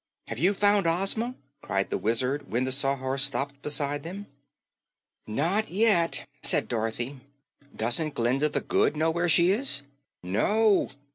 "Have 0.29 0.39
you 0.39 0.55
found 0.55 0.87
Ozma?" 0.87 1.35
cried 1.61 1.91
the 1.91 1.97
Wizard 1.99 2.49
when 2.51 2.63
the 2.63 2.71
Sawhorse 2.71 3.21
stopped 3.21 3.61
beside 3.61 4.01
them. 4.01 4.25
"Not 5.27 5.69
yet," 5.69 6.27
said 6.41 6.67
Dorothy. 6.67 7.19
"Doesn't 7.75 8.15
Glinda 8.15 8.49
the 8.49 8.61
Good 8.61 8.97
know 8.97 9.11
where 9.11 9.29
she 9.29 9.51
is?" 9.51 9.83
"No. 10.23 10.89